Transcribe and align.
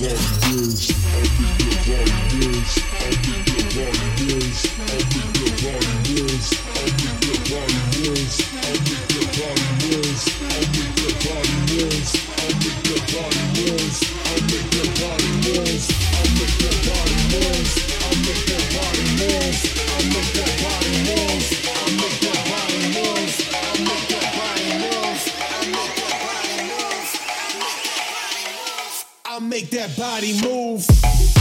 Yeah. 0.00 0.39
Make 29.50 29.68
that 29.70 29.96
body 29.96 30.40
move. 30.42 31.39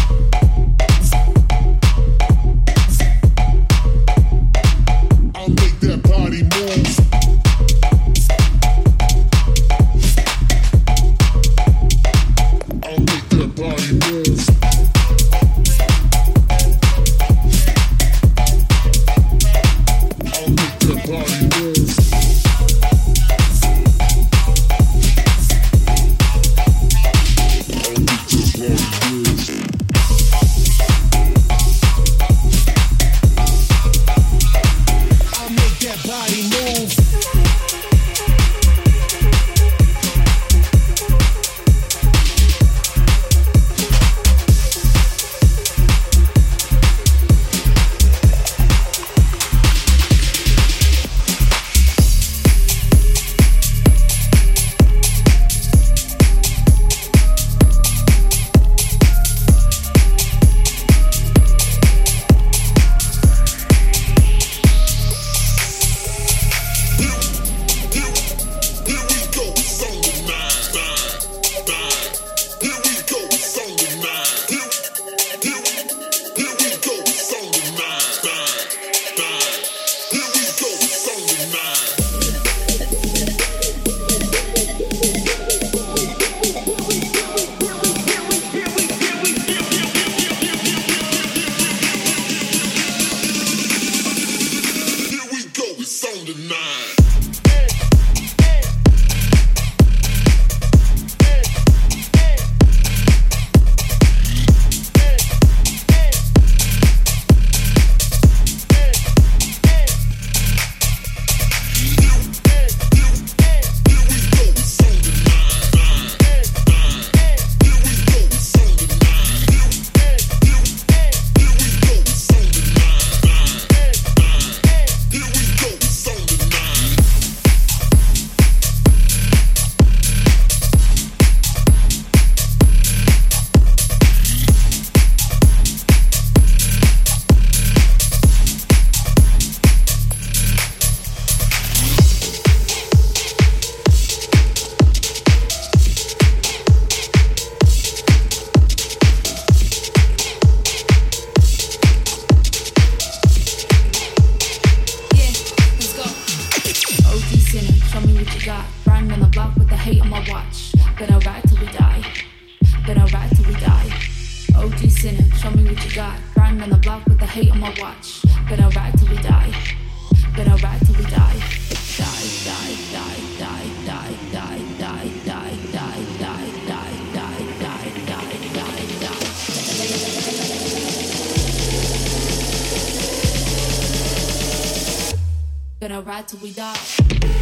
Till 186.28 186.40
we 186.40 186.52
die. 186.52 187.39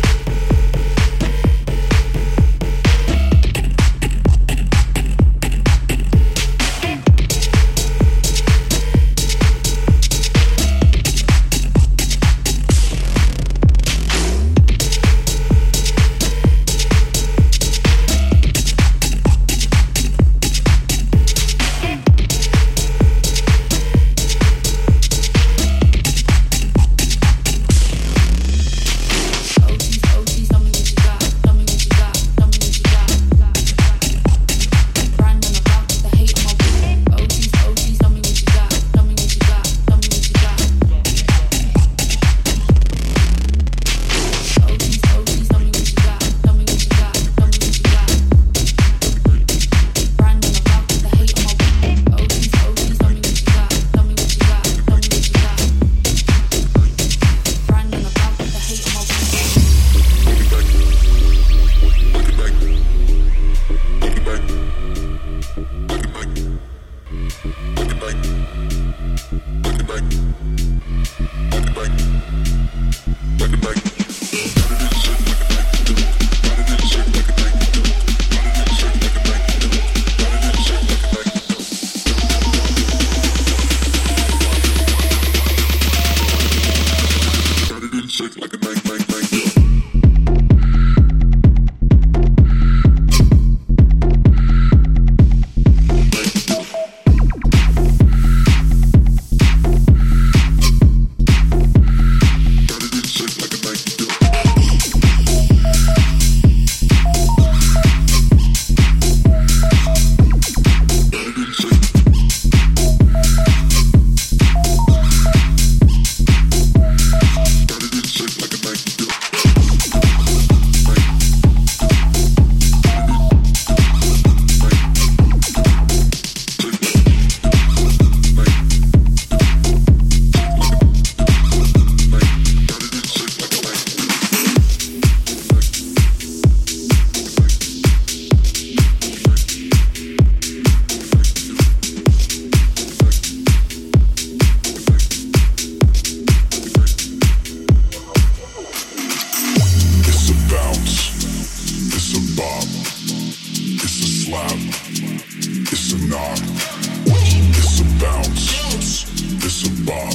It's 157.79 157.85
a 157.85 158.00
bounce. 158.03 159.06
It's 159.45 159.68
a 159.68 159.85
bop. 159.85 160.13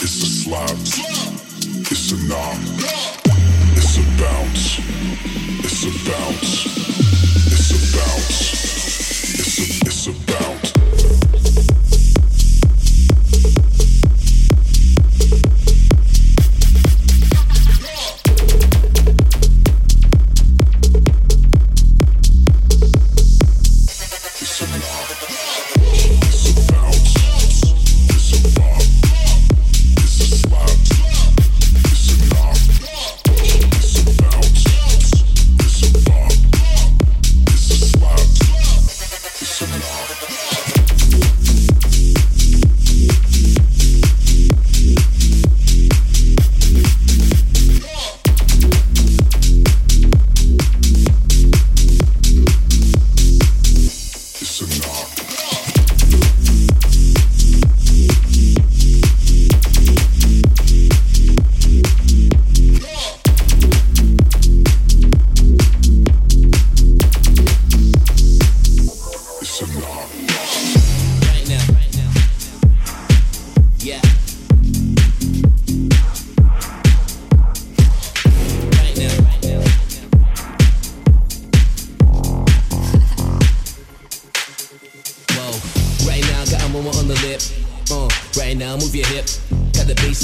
It's 0.00 0.22
a 0.22 0.26
slap. 0.26 0.70
It's 1.90 2.12
a 2.12 2.16
knock. 2.28 2.58
It's 3.74 3.98
a 3.98 4.02
bounce. 4.22 4.78
It's 5.64 5.82
a 5.82 5.90
bounce. 6.08 6.66
It's 7.50 7.70
a 7.72 7.98
bounce. 7.98 8.38
It's 9.40 9.58
a 9.58 9.86
it's 9.86 10.06
a 10.06 10.12
bounce. 10.30 10.45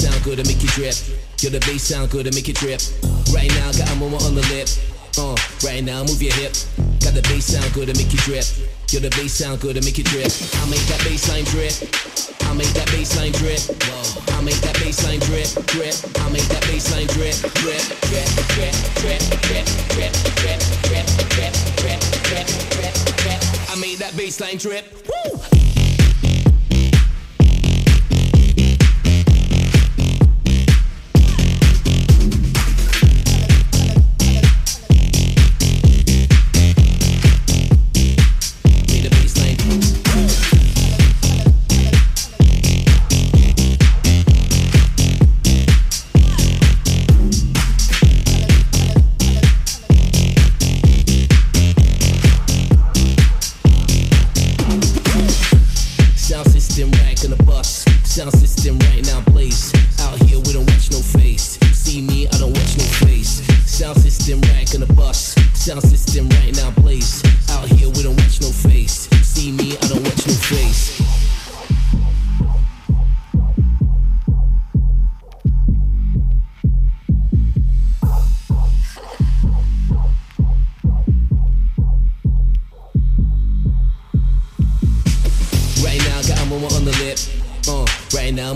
Sound 0.03 0.23
good 0.23 0.43
to 0.43 0.43
make 0.43 0.61
you 0.61 0.69
drip. 0.69 0.95
Yo, 1.39 1.49
the 1.49 1.59
bass 1.63 1.83
sound 1.83 2.09
good 2.11 2.25
to 2.25 2.31
make 2.35 2.47
you 2.47 2.53
drip. 2.53 2.81
Right 3.31 3.49
now, 3.59 3.71
got 3.71 3.91
a 3.91 3.95
moment 3.95 4.23
on 4.23 4.35
the 4.35 4.43
lip. 4.51 4.67
Uh, 5.15 5.35
right 5.63 5.83
now, 5.83 6.03
move 6.03 6.21
your 6.21 6.33
hip. 6.35 6.51
Got 6.99 7.13
the 7.15 7.23
bass 7.29 7.55
sound 7.55 7.71
good 7.73 7.87
to 7.87 7.95
make 7.95 8.11
you 8.11 8.19
drip. 8.23 8.43
Yo, 8.91 8.99
the 8.99 9.09
bass 9.15 9.33
sound 9.33 9.61
good 9.61 9.75
to 9.75 9.81
make 9.83 9.97
you 9.97 10.03
drip. 10.03 10.27
I 10.27 10.63
make 10.67 10.83
that 10.91 10.99
bass 11.07 11.27
line 11.31 11.47
drip. 11.51 11.71
I 12.43 12.51
make 12.55 12.71
that 12.75 12.87
bass 12.91 13.15
line 13.15 13.31
drip. 13.31 13.63
I 14.35 14.41
make 14.43 14.59
that 14.59 14.75
bass 14.83 15.03
line 15.07 15.23
drip, 15.23 15.47
drip. 15.71 15.95
I 16.19 16.27
make 16.31 16.47
that 16.51 16.63
bass 16.67 16.91
line 16.91 17.07
drip, 17.15 17.35
drip, 17.63 17.83
drip, 18.11 18.27
drip, 18.55 18.75
drip, 18.99 19.21
drip, 19.39 19.63
drip, 19.95 20.11
drip, 20.35 20.59
drip, 20.87 21.07
drip, 21.31 21.51
drip, 21.79 21.99
drip, 22.19 22.47
drip, 22.75 22.93
drip. 23.23 23.39
I 23.71 23.75
made 23.79 23.99
that 23.99 24.13
bass 24.17 24.39
line 24.41 24.57
drip. 24.57 25.12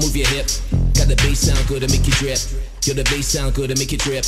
Woo! 0.01 0.27
sound 1.47 1.67
good 1.67 1.83
and 1.83 1.91
make 1.91 2.05
you 2.05 2.13
drip. 2.13 2.39
Yo, 2.83 2.93
the 2.93 3.03
bass 3.07 3.27
sound 3.27 3.55
good 3.55 3.69
to 3.69 3.75
make 3.77 3.91
you 3.91 3.97
drip. 3.97 4.25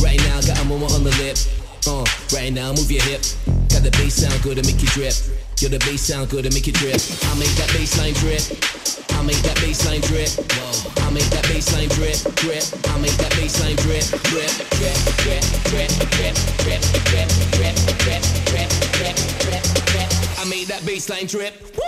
Right 0.00 0.18
now, 0.30 0.40
got 0.40 0.60
a 0.60 0.64
moment 0.64 0.92
on 0.92 1.04
the 1.04 1.12
lip. 1.20 1.36
Uh, 1.86 2.06
right 2.32 2.52
now, 2.52 2.72
move 2.72 2.90
your 2.90 3.02
hip. 3.04 3.20
Got 3.68 3.82
the 3.82 3.90
bass 3.98 4.24
sound 4.24 4.40
good 4.42 4.56
and 4.56 4.66
make 4.66 4.80
you 4.80 4.88
drip. 4.88 5.12
Yo, 5.60 5.68
the 5.68 5.78
bass 5.84 6.00
sound 6.00 6.30
good 6.30 6.46
and 6.46 6.54
make 6.54 6.66
you 6.66 6.72
drip. 6.72 6.96
I 7.28 7.32
make 7.36 7.52
that 7.60 7.68
bass 7.76 7.98
line 7.98 8.14
drip. 8.24 8.40
I 9.12 9.22
make 9.22 9.42
that 9.44 9.56
bass 9.60 9.84
line 9.84 10.00
drip. 10.00 10.32
Whoa. 10.32 11.04
I 11.04 11.10
make 11.12 11.28
that 11.28 11.44
bass 11.44 11.68
line 11.76 11.92
drip, 11.92 12.16
drip. 12.40 12.64
I 12.88 12.96
make 12.98 13.16
that 13.20 13.32
bass 13.36 13.60
line 13.60 13.76
drip, 13.84 14.06
drip, 14.32 14.48
drip, 14.80 14.96
drip, 15.20 15.44
drip, 15.68 15.92
drip, 16.08 16.32
drip, 16.64 16.80
drip, 17.04 17.28
drip, 17.52 17.76
drip, 18.00 18.20
drip, 18.48 18.68
drip, 18.96 19.16
drip, 19.44 19.62
drip. 19.92 20.08
I 20.40 20.44
made 20.48 20.68
that 20.72 20.82
bass 20.86 21.06
drip. 21.06 21.81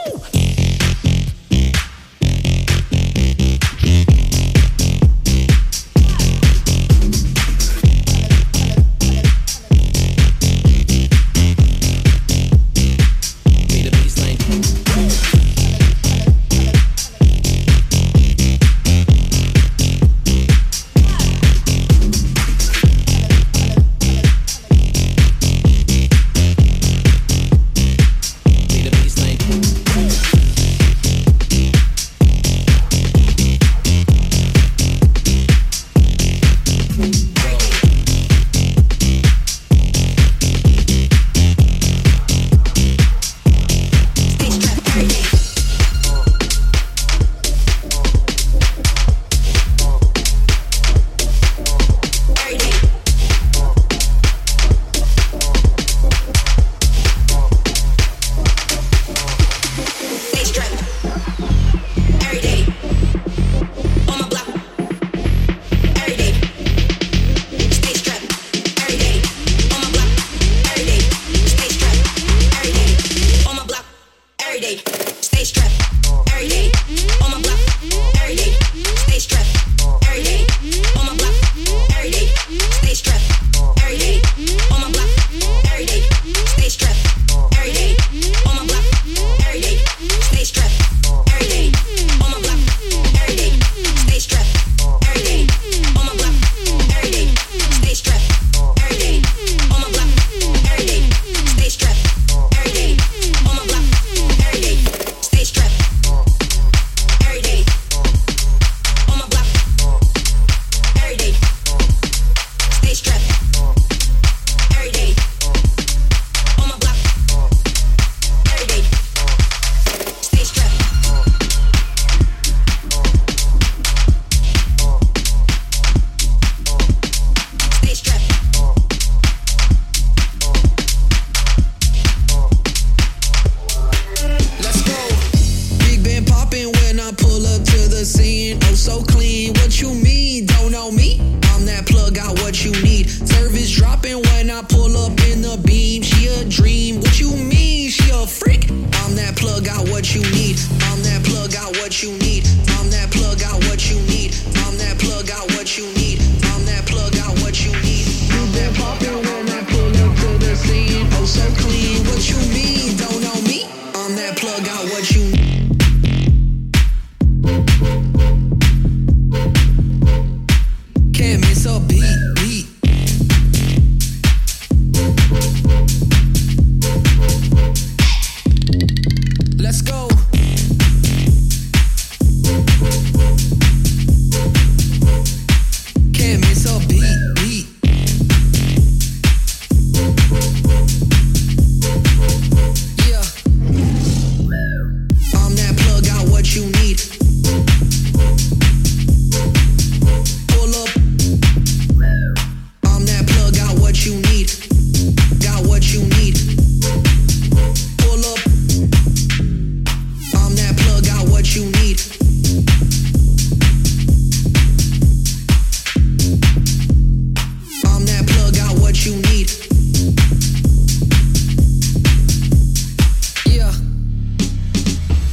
So 138.85 139.03
clean. 139.05 139.55
What 139.55 139.81
you 139.81 139.95
mean? 139.95 140.14